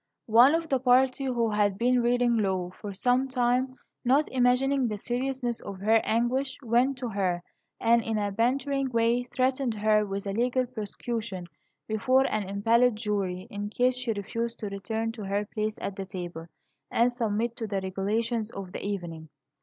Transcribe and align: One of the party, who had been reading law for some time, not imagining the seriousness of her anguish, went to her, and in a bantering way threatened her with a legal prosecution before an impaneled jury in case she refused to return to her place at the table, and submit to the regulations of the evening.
One 0.25 0.55
of 0.55 0.67
the 0.67 0.79
party, 0.79 1.25
who 1.25 1.51
had 1.51 1.77
been 1.77 2.01
reading 2.01 2.35
law 2.37 2.71
for 2.71 2.91
some 2.91 3.27
time, 3.27 3.75
not 4.03 4.27
imagining 4.29 4.87
the 4.87 4.97
seriousness 4.97 5.59
of 5.59 5.77
her 5.79 6.01
anguish, 6.03 6.57
went 6.63 6.97
to 6.97 7.09
her, 7.09 7.43
and 7.79 8.01
in 8.01 8.17
a 8.17 8.31
bantering 8.31 8.89
way 8.89 9.25
threatened 9.25 9.75
her 9.75 10.03
with 10.03 10.25
a 10.25 10.31
legal 10.33 10.65
prosecution 10.65 11.45
before 11.87 12.25
an 12.33 12.49
impaneled 12.49 12.95
jury 12.95 13.45
in 13.51 13.69
case 13.69 13.95
she 13.95 14.11
refused 14.11 14.57
to 14.61 14.69
return 14.69 15.11
to 15.11 15.23
her 15.25 15.45
place 15.45 15.77
at 15.79 15.95
the 15.95 16.05
table, 16.07 16.47
and 16.89 17.11
submit 17.13 17.55
to 17.57 17.67
the 17.67 17.79
regulations 17.81 18.49
of 18.49 18.71
the 18.71 18.83
evening. 18.83 19.29